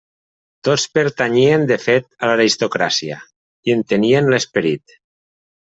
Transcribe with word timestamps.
Tots 0.67 0.85
pertanyien 0.97 1.67
de 1.73 1.77
fet 1.83 2.09
a 2.23 2.31
l'aristocràcia, 2.31 3.21
i 3.71 3.79
en 3.79 3.89
tenien 3.95 4.35
l'esperit. 4.35 5.03